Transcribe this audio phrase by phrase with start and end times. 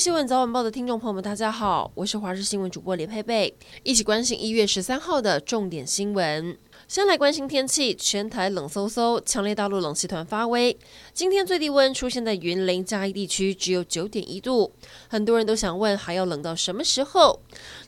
[0.00, 3.52] 新闻早晚报的听众朋友们，大家好，我是华视新闻主播李佩佩，
[3.82, 6.56] 一起关心一月十三号的重点新闻。
[6.90, 10.76] 先来关心天气，全台冷飕飕，强烈大陆冷气团发威。
[11.12, 14.72] 今天最低温出现在云林嘉义地区，只有九点一度。
[15.06, 17.42] 很多人都想问，还要冷到什么时候？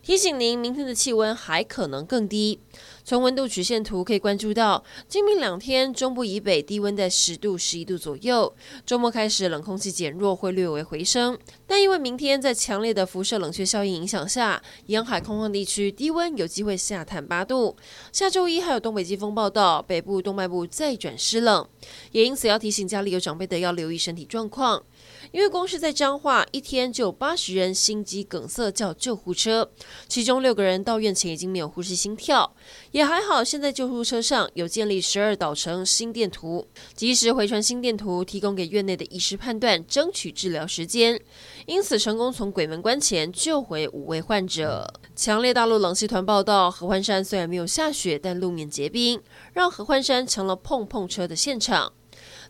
[0.05, 2.61] 提醒您，明天的气温还可能更低。
[3.03, 8.55] 从温度曲线图可以关注到，今明两天中部以北低温在十度、十一度左右。
[8.87, 11.37] 周末开始冷空气减弱，会略微回升。
[11.67, 17.77] 但因为明天在强烈的辐射冷却效应影响下，沿海空旷地区低温有机会下探八度。
[18.13, 21.67] 下周一还有东北季风报道，北部动脉部再转湿冷，
[22.11, 24.83] 也因此要提醒家里有长辈的要留意身体状况。
[25.31, 29.71] 因为光是在彰化，一天就有八十人心肌梗塞叫救护车，
[30.07, 32.55] 其中六个人到院前已经没有呼吸心跳，
[32.91, 33.43] 也还好。
[33.43, 41.21] 现在救护车上有建立十二导程心电图，及时回传心电图，提供给院内的医师判断，争取治疗时间。
[41.67, 44.93] 因此成功从鬼门关前救回五位患者。
[45.15, 51.93] 强烈大陆冷气团报道，合欢山虽然没有下雪，但路面结结冰，让合欢山成了碰碰车的现场。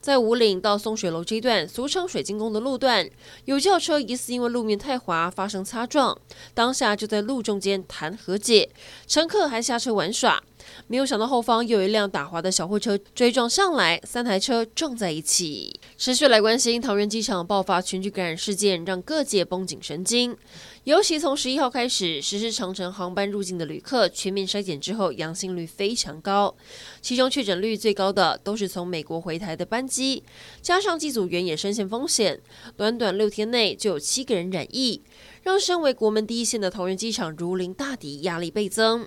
[0.00, 3.06] 在五岭到松水楼这段，俗称水晶宫的路段，
[3.44, 6.18] 有轿车疑似因为路面太滑发生擦撞，
[6.54, 8.70] 当下就在路中间谈和解，
[9.06, 10.42] 乘客还下车玩耍。
[10.86, 15.78] 没有想到后方又有一辆打滑的小货车追撞上来，三台车撞在一起。
[15.96, 20.36] 持续来关心桃园机场爆发群聚感染事件，让各界绷紧神经。
[20.84, 26.52] 尤其从十一号开始实施长程航班入境的旅客全面筛检之后，阳性率非常高，
[27.00, 30.24] 其中确诊率最高的都是从美国回台的班机，
[30.60, 32.40] 加上机组员也深陷风险，
[32.76, 35.00] 短短六天内就有七个人染疫，
[35.44, 39.06] 让身为国门第一线的桃园机场如临大敌，压力倍增。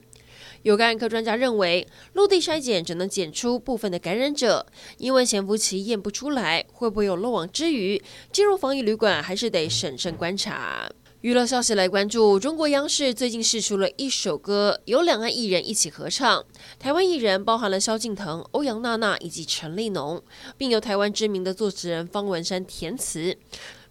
[0.65, 4.65] 有感染科专家认为，陆地筛检只能检出部分的感染者，
[4.97, 8.01] 因为潜伏期验不出来，会不会有漏网之鱼？
[8.31, 10.89] 进入防疫旅馆还是得审慎观察。
[11.21, 16.43] 娱乐消息来关注，中国央视最近试出了一首歌，由两岸艺人一起合唱，
[16.79, 20.19] 台湾艺人包含了萧敬腾、欧阳娜娜以及陈立农，
[20.57, 23.37] 并由台湾知名的作词人方文山填词。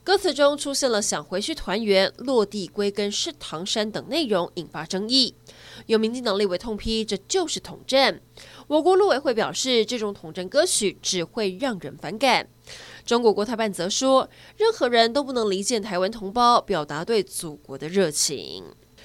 [0.05, 5.35] 歌词中出现了“想回去团圆”、“落地归根是唐山”等内容，引发争议。
[5.87, 8.21] 有民进党立委痛批这就是统战。
[8.67, 12.47] 我国陆委会表示，这种统战歌曲只会让人反感。
[13.07, 14.29] 中国国台办则说，
[14.59, 18.63] 任何人都不能离间台湾同胞，表达对祖国的热情。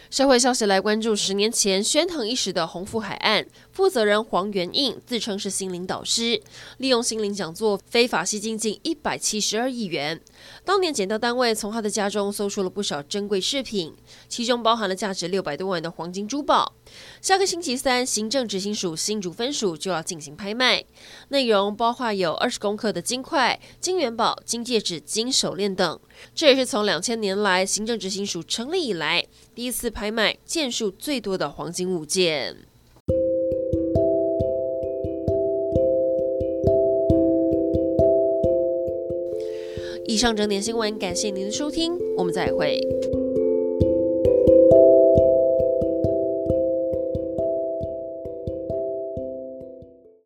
[0.09, 6.41] 社会消息来关注，十年前喧腾一时的鸿福海岸负责人黄元印自称是心灵导师，
[6.77, 10.19] 利用心灵讲座非法吸金近一百七十二亿元。
[10.65, 13.93] 当年检调单位从他的家中搜出了不少珍贵饰品，
[14.27, 16.73] 其中包含了价值六百多万的黄金珠宝。
[17.21, 20.83] 下个星期三，行政执行署新竹分署就要进行拍卖，
[21.27, 25.99] 内容包括有二十公克的金块、金元宝、金戒指、金手链等。
[26.33, 29.25] 这也是从两千年来行政执行署成立以来
[29.59, 32.55] 依次拍卖件数最多的黄金物件。
[40.05, 42.79] 以上整点新闻，感谢您的收听，我们再会。